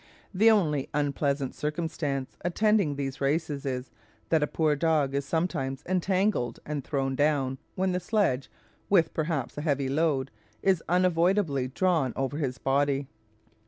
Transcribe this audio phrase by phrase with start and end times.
[0.33, 3.91] The only unpleasant circumstance attending these races is,
[4.29, 8.49] that a poor dog is sometimes entangled and thrown down, when the sledge,
[8.89, 10.31] with perhaps a heavy load,
[10.63, 13.09] is unavoidably drawn over his body.